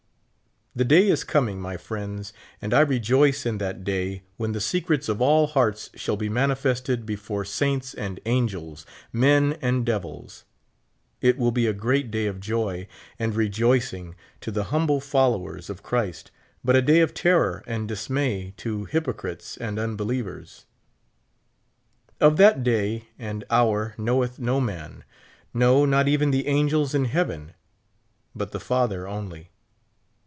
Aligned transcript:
The 0.73 0.85
day 0.85 1.09
is 1.09 1.25
coming, 1.25 1.59
my 1.59 1.75
friends, 1.75 2.31
and 2.61 2.73
I 2.73 2.79
rejoice 2.79 3.45
in 3.45 3.57
that 3.57 3.83
day, 3.83 4.23
when 4.37 4.53
the 4.53 4.61
secrets 4.61 5.09
of 5.09 5.19
all 5.21 5.47
hearts 5.47 5.89
shall 5.95 6.15
be 6.15 6.29
manifested 6.29 7.05
before 7.05 7.43
saints 7.43 7.93
and 7.93 8.21
angels, 8.25 8.85
men 9.11 9.57
and 9.61 9.85
devils. 9.85 10.45
It 11.19 11.37
will 11.37 11.51
be 11.51 11.67
a 11.67 11.73
great 11.73 12.09
day 12.09 12.25
of 12.25 12.39
joy 12.39 12.87
and 13.19 13.35
rejoicing 13.35 14.15
to 14.39 14.49
the 14.49 14.63
humble 14.71 15.01
followers 15.01 15.69
of 15.69 15.83
Christ, 15.83 16.31
but 16.63 16.77
a 16.77 16.81
day 16.81 17.01
of 17.01 17.13
terror 17.13 17.65
and 17.67 17.85
dismay 17.85 18.53
to 18.55 18.85
hypocrites 18.85 19.57
and 19.57 19.77
imbelievers. 19.77 20.67
Of 22.21 22.37
that 22.37 22.63
day 22.63 23.09
and 23.19 23.43
hour 23.49 23.93
knoweth 23.97 24.39
no 24.39 24.61
man; 24.61 25.03
no, 25.53 25.83
not 25.83 26.07
even 26.07 26.31
the 26.31 26.47
angels 26.47 26.95
in 26.95 27.05
heaven, 27.05 27.55
but 28.33 28.53
the 28.53 28.61
Father 28.61 29.05
only. 29.05 29.49